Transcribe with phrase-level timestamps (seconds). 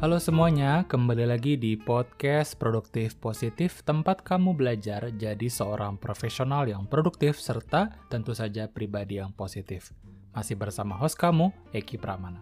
[0.00, 6.88] Halo semuanya, kembali lagi di podcast Produktif Positif, tempat kamu belajar jadi seorang profesional yang
[6.88, 9.92] produktif serta tentu saja pribadi yang positif.
[10.32, 12.40] Masih bersama host kamu, Eki Pramana.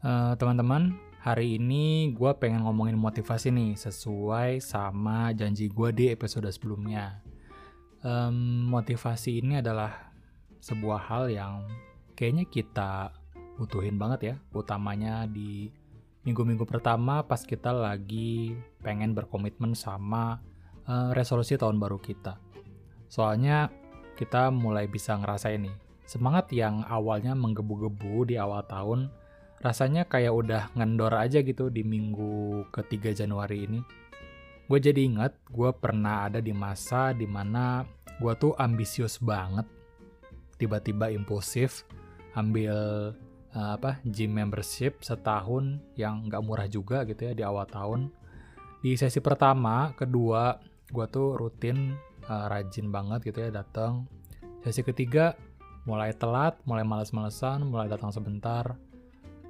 [0.00, 6.48] Uh, teman-teman, hari ini gue pengen ngomongin motivasi nih, sesuai sama janji gue di episode
[6.48, 7.20] sebelumnya.
[8.00, 10.16] Um, motivasi ini adalah
[10.64, 11.68] sebuah hal yang
[12.16, 13.12] kayaknya kita
[13.60, 15.81] butuhin banget ya, utamanya di
[16.22, 20.38] minggu-minggu pertama pas kita lagi pengen berkomitmen sama
[20.86, 22.38] uh, resolusi tahun baru kita.
[23.10, 23.68] Soalnya
[24.14, 29.10] kita mulai bisa ngerasain nih, semangat yang awalnya menggebu-gebu di awal tahun,
[29.60, 33.80] rasanya kayak udah ngendor aja gitu di minggu ketiga Januari ini.
[34.70, 37.82] Gue jadi inget, gue pernah ada di masa di mana
[38.22, 39.66] gue tuh ambisius banget,
[40.56, 41.82] tiba-tiba impulsif,
[42.38, 42.72] ambil
[43.56, 48.12] uh, apa gym membership setahun yang nggak murah juga gitu ya di awal tahun.
[48.82, 50.58] Di sesi pertama, kedua,
[50.90, 51.94] gue tuh rutin
[52.26, 54.10] uh, rajin banget gitu ya datang.
[54.66, 55.38] Sesi ketiga
[55.86, 58.74] mulai telat, mulai males-malesan, mulai datang sebentar.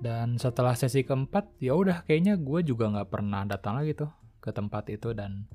[0.02, 4.10] Dan setelah sesi keempat, ya udah kayaknya gue juga nggak pernah datang lagi tuh
[4.42, 5.46] ke tempat itu dan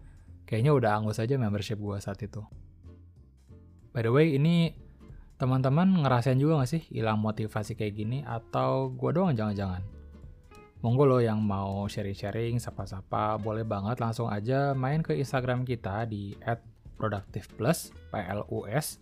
[0.48, 2.40] kayaknya udah angus aja membership gue saat itu.
[3.92, 4.72] By the way, ini
[5.38, 9.86] Teman-teman ngerasain juga gak sih hilang motivasi kayak gini atau gue doang jangan-jangan?
[10.82, 16.34] Monggo lo yang mau sharing-sharing, sapa-sapa, boleh banget langsung aja main ke Instagram kita di
[16.98, 18.98] @productiveplus, PLUS.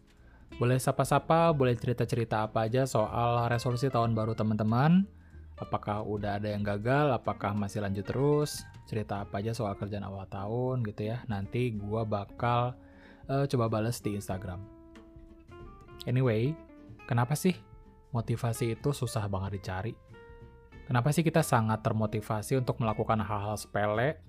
[0.60, 5.08] Boleh sapa-sapa, boleh cerita-cerita apa aja soal resolusi tahun baru teman-teman.
[5.56, 10.28] Apakah udah ada yang gagal, apakah masih lanjut terus, cerita apa aja soal kerjaan awal
[10.28, 11.24] tahun gitu ya.
[11.32, 12.76] Nanti gue bakal
[13.32, 14.75] uh, coba bales di Instagram.
[16.06, 16.54] Anyway,
[17.10, 17.58] kenapa sih
[18.14, 19.94] motivasi itu susah banget dicari?
[20.86, 24.22] Kenapa sih kita sangat termotivasi untuk melakukan hal-hal sepele,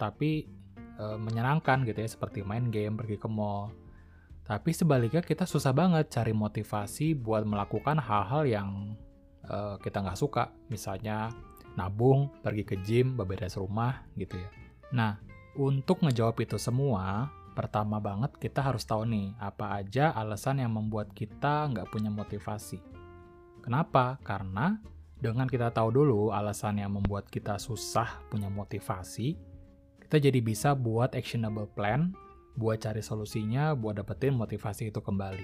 [0.00, 0.48] tapi
[0.96, 3.76] e, menyenangkan gitu ya, seperti main game, pergi ke mall.
[4.48, 8.96] Tapi sebaliknya kita susah banget cari motivasi buat melakukan hal-hal yang
[9.44, 10.48] e, kita nggak suka.
[10.72, 11.28] Misalnya
[11.76, 14.48] nabung, pergi ke gym, beberes rumah gitu ya.
[14.96, 15.20] Nah,
[15.60, 21.10] untuk ngejawab itu semua, Pertama banget kita harus tahu nih, apa aja alasan yang membuat
[21.10, 22.78] kita nggak punya motivasi.
[23.58, 24.14] Kenapa?
[24.22, 24.78] Karena
[25.18, 29.34] dengan kita tahu dulu alasan yang membuat kita susah punya motivasi,
[30.06, 32.14] kita jadi bisa buat actionable plan,
[32.54, 35.42] buat cari solusinya, buat dapetin motivasi itu kembali.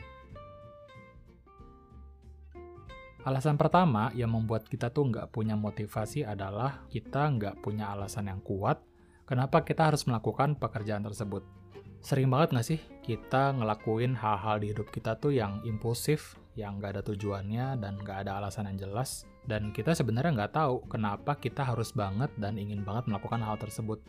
[3.27, 8.39] Alasan pertama yang membuat kita tuh nggak punya motivasi adalah kita nggak punya alasan yang
[8.39, 8.79] kuat
[9.27, 11.64] kenapa kita harus melakukan pekerjaan tersebut
[12.05, 17.01] sering banget gak sih kita ngelakuin hal-hal di hidup kita tuh yang impulsif, yang gak
[17.01, 21.65] ada tujuannya dan gak ada alasan yang jelas, dan kita sebenarnya nggak tahu kenapa kita
[21.65, 24.01] harus banget dan ingin banget melakukan hal tersebut.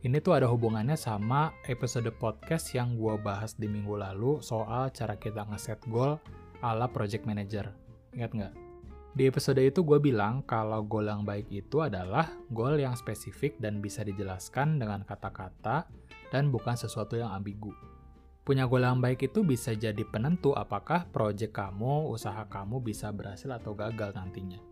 [0.00, 5.20] Ini tuh ada hubungannya sama episode podcast yang gue bahas di minggu lalu soal cara
[5.20, 6.16] kita ngeset goal
[6.64, 7.68] ala project manager.
[8.16, 8.69] Ingat nggak?
[9.10, 13.82] Di episode itu gue bilang kalau goal yang baik itu adalah goal yang spesifik dan
[13.82, 15.90] bisa dijelaskan dengan kata-kata
[16.30, 17.74] dan bukan sesuatu yang ambigu.
[18.46, 23.50] Punya goal yang baik itu bisa jadi penentu apakah proyek kamu, usaha kamu bisa berhasil
[23.50, 24.62] atau gagal nantinya.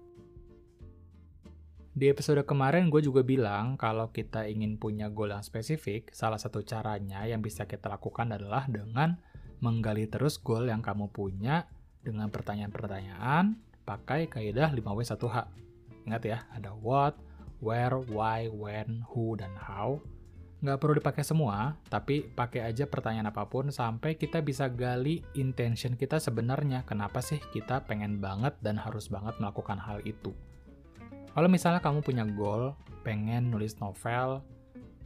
[1.99, 6.63] Di episode kemarin gue juga bilang kalau kita ingin punya goal yang spesifik, salah satu
[6.63, 9.19] caranya yang bisa kita lakukan adalah dengan
[9.59, 11.67] menggali terus goal yang kamu punya
[12.07, 15.49] dengan pertanyaan-pertanyaan pakai kaidah 5W1H.
[16.05, 17.17] Ingat ya, ada what,
[17.65, 19.97] where, why, when, who, dan how
[20.59, 25.95] nggak perlu dipakai semua, tapi pakai aja pertanyaan apa pun sampai kita bisa gali intention
[25.95, 30.35] kita sebenarnya kenapa sih kita pengen banget dan harus banget melakukan hal itu.
[31.31, 32.75] Kalau misalnya kamu punya goal,
[33.07, 34.43] pengen nulis novel,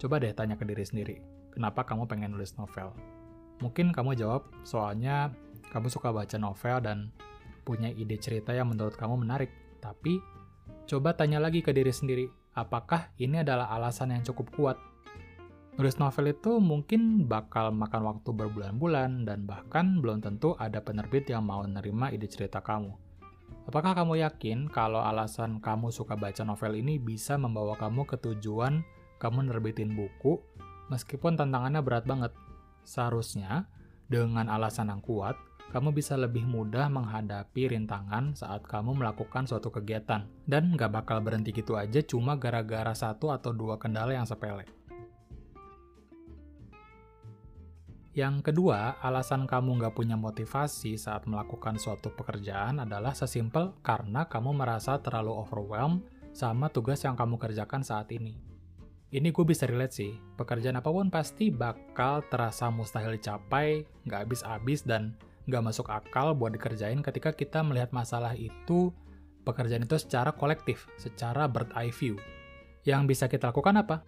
[0.01, 1.17] coba deh tanya ke diri sendiri,
[1.53, 2.97] kenapa kamu pengen nulis novel?
[3.61, 5.37] Mungkin kamu jawab, soalnya
[5.69, 6.99] kamu suka baca novel dan
[7.63, 9.51] punya ide cerita yang menurut kamu menarik.
[9.83, 10.19] Tapi,
[10.87, 14.77] coba tanya lagi ke diri sendiri, apakah ini adalah alasan yang cukup kuat
[15.73, 21.49] Nulis novel itu mungkin bakal makan waktu berbulan-bulan dan bahkan belum tentu ada penerbit yang
[21.49, 22.93] mau menerima ide cerita kamu.
[23.65, 28.85] Apakah kamu yakin kalau alasan kamu suka baca novel ini bisa membawa kamu ke tujuan
[29.17, 30.45] kamu nerbitin buku
[30.93, 32.37] meskipun tantangannya berat banget?
[32.85, 33.65] Seharusnya,
[34.13, 35.41] dengan alasan yang kuat,
[35.73, 40.29] kamu bisa lebih mudah menghadapi rintangan saat kamu melakukan suatu kegiatan.
[40.45, 44.69] Dan nggak bakal berhenti gitu aja cuma gara-gara satu atau dua kendala yang sepele.
[48.13, 54.53] Yang kedua, alasan kamu nggak punya motivasi saat melakukan suatu pekerjaan adalah sesimpel karena kamu
[54.53, 56.05] merasa terlalu overwhelmed
[56.37, 58.37] sama tugas yang kamu kerjakan saat ini.
[59.13, 64.85] Ini gue bisa relate sih, pekerjaan apa pun pasti bakal terasa mustahil dicapai, nggak habis-habis,
[64.85, 65.17] dan
[65.53, 68.89] nggak masuk akal buat dikerjain ketika kita melihat masalah itu,
[69.45, 72.17] pekerjaan itu secara kolektif, secara bird eye view.
[72.89, 74.01] Yang bisa kita lakukan apa?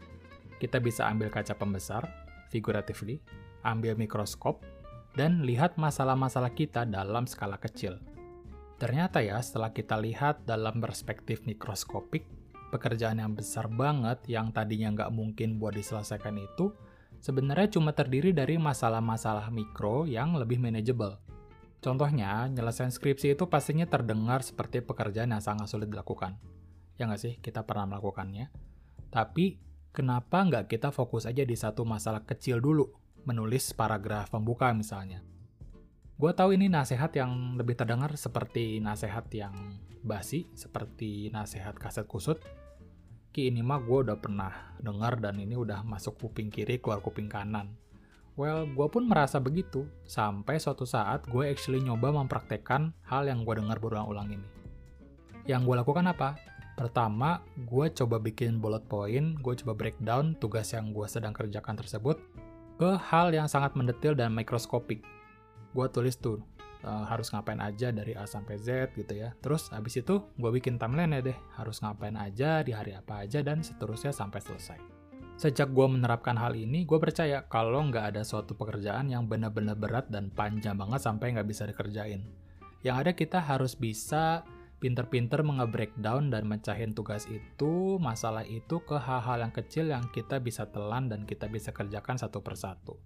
[0.56, 2.08] Kita bisa ambil kaca pembesar,
[2.48, 3.20] figuratively,
[3.60, 4.64] ambil mikroskop,
[5.12, 8.00] dan lihat masalah-masalah kita dalam skala kecil.
[8.80, 12.26] Ternyata ya, setelah kita lihat dalam perspektif mikroskopik,
[12.74, 16.74] pekerjaan yang besar banget yang tadinya nggak mungkin buat diselesaikan itu,
[17.22, 21.23] sebenarnya cuma terdiri dari masalah-masalah mikro yang lebih manageable.
[21.84, 26.40] Contohnya, nyelesain skripsi itu pastinya terdengar seperti pekerjaan yang sangat sulit dilakukan.
[26.96, 28.48] Ya nggak sih, kita pernah melakukannya.
[29.12, 29.60] Tapi,
[29.92, 32.88] kenapa nggak kita fokus aja di satu masalah kecil dulu,
[33.28, 35.20] menulis paragraf pembuka misalnya.
[36.16, 39.52] Gue tahu ini nasihat yang lebih terdengar seperti nasihat yang
[40.00, 42.40] basi, seperti nasihat kaset kusut,
[43.34, 47.26] Ki ini mah gue udah pernah dengar dan ini udah masuk kuping kiri keluar kuping
[47.26, 47.74] kanan.
[48.34, 53.62] Well, gue pun merasa begitu, sampai suatu saat gue actually nyoba mempraktekkan hal yang gue
[53.62, 54.48] dengar berulang-ulang ini.
[55.46, 56.34] Yang gue lakukan apa?
[56.74, 62.18] Pertama, gue coba bikin bullet point, gue coba breakdown tugas yang gue sedang kerjakan tersebut
[62.74, 65.06] ke hal yang sangat mendetail dan mikroskopik.
[65.70, 66.42] Gue tulis tuh,
[66.82, 69.30] uh, harus ngapain aja dari A sampai Z gitu ya.
[69.38, 73.46] Terus habis itu gue bikin timeline ya deh, harus ngapain aja di hari apa aja
[73.46, 75.03] dan seterusnya sampai selesai.
[75.44, 80.08] Sejak gue menerapkan hal ini, gue percaya kalau nggak ada suatu pekerjaan yang benar-benar berat
[80.08, 82.24] dan panjang banget sampai nggak bisa dikerjain.
[82.80, 84.40] Yang ada kita harus bisa
[84.80, 90.64] pinter-pinter mengebreakdown dan mencahin tugas itu, masalah itu ke hal-hal yang kecil yang kita bisa
[90.64, 92.96] telan dan kita bisa kerjakan satu persatu.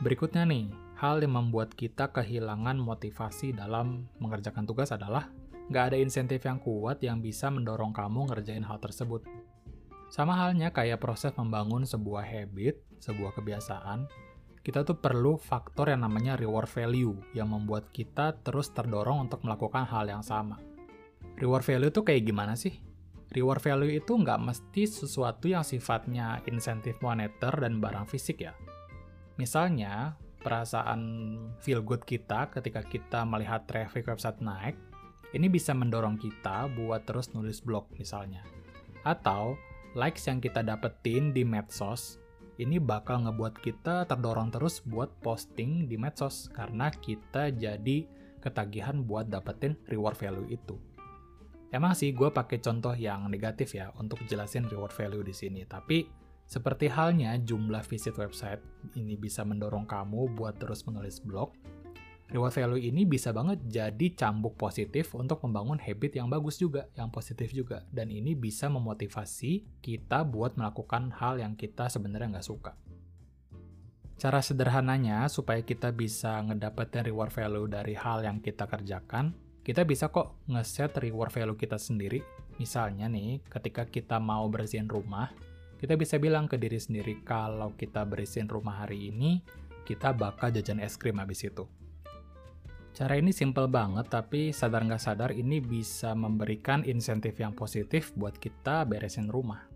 [0.00, 0.72] Berikutnya nih,
[1.04, 5.28] hal yang membuat kita kehilangan motivasi dalam mengerjakan tugas adalah
[5.68, 9.20] nggak ada insentif yang kuat yang bisa mendorong kamu ngerjain hal tersebut.
[10.10, 14.10] Sama halnya kayak proses membangun sebuah habit, sebuah kebiasaan,
[14.60, 19.86] kita tuh perlu faktor yang namanya reward value yang membuat kita terus terdorong untuk melakukan
[19.86, 20.58] hal yang sama.
[21.38, 22.76] Reward value itu kayak gimana sih?
[23.30, 28.52] Reward value itu nggak mesti sesuatu yang sifatnya insentif moneter dan barang fisik ya.
[29.38, 31.00] Misalnya, perasaan
[31.62, 34.74] feel good kita ketika kita melihat traffic website naik,
[35.30, 38.42] ini bisa mendorong kita buat terus nulis blog misalnya.
[39.06, 39.54] Atau
[39.94, 42.20] likes yang kita dapetin di medsos,
[42.60, 48.04] ini bakal ngebuat kita terdorong terus buat posting di medsos karena kita jadi
[48.40, 50.76] ketagihan buat dapetin reward value itu.
[51.70, 56.04] Emang sih gue pakai contoh yang negatif ya untuk jelasin reward value di sini, tapi
[56.50, 58.58] seperti halnya jumlah visit website
[58.98, 61.54] ini bisa mendorong kamu buat terus menulis blog,
[62.30, 67.10] reward value ini bisa banget jadi cambuk positif untuk membangun habit yang bagus juga, yang
[67.10, 67.82] positif juga.
[67.90, 72.72] Dan ini bisa memotivasi kita buat melakukan hal yang kita sebenarnya nggak suka.
[74.20, 79.32] Cara sederhananya, supaya kita bisa ngedapetin reward value dari hal yang kita kerjakan,
[79.64, 82.20] kita bisa kok ngeset reward value kita sendiri.
[82.60, 85.32] Misalnya nih, ketika kita mau bersihin rumah,
[85.80, 89.40] kita bisa bilang ke diri sendiri kalau kita bersihin rumah hari ini,
[89.88, 91.64] kita bakal jajan es krim habis itu.
[92.90, 98.34] Cara ini simple banget, tapi sadar nggak sadar ini bisa memberikan insentif yang positif buat
[98.34, 99.70] kita beresin rumah.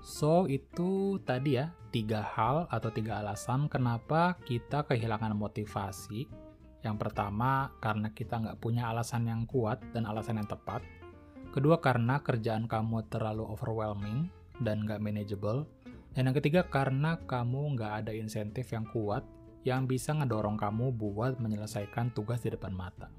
[0.00, 6.30] So, itu tadi ya, tiga hal atau tiga alasan kenapa kita kehilangan motivasi.
[6.80, 10.80] Yang pertama, karena kita nggak punya alasan yang kuat dan alasan yang tepat.
[11.50, 14.30] Kedua, karena kerjaan kamu terlalu overwhelming
[14.62, 15.66] dan nggak manageable.
[16.14, 19.26] Dan yang ketiga, karena kamu nggak ada insentif yang kuat
[19.64, 23.12] yang bisa ngedorong kamu buat menyelesaikan tugas di depan mata.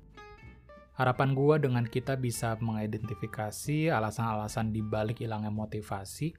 [0.98, 6.36] Harapan gue dengan kita bisa mengidentifikasi alasan-alasan di balik hilangnya motivasi,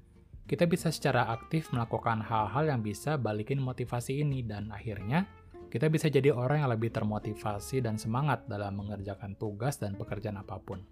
[0.47, 5.25] kita bisa secara aktif melakukan hal-hal yang bisa balikin motivasi ini dan akhirnya
[5.73, 10.61] kita bisa jadi orang yang lebih termotivasi dan semangat dalam mengerjakan tugas dan pekerjaan apa
[10.61, 10.85] pun.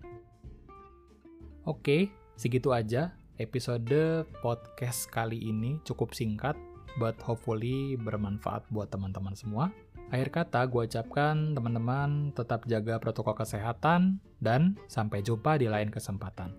[1.68, 2.08] Oke,
[2.40, 6.56] segitu aja episode podcast kali ini cukup singkat,
[6.98, 9.70] but hopefully bermanfaat buat teman-teman semua.
[10.10, 16.50] Akhir kata, gue ucapkan teman-teman tetap jaga protokol kesehatan, dan sampai jumpa di lain kesempatan.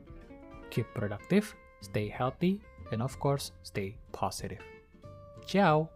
[0.72, 1.52] Keep productive,
[1.84, 2.64] stay healthy,
[2.96, 4.64] and of course, stay positive.
[5.44, 5.92] Ciao!